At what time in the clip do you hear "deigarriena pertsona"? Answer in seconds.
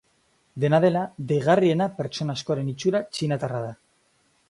1.33-2.39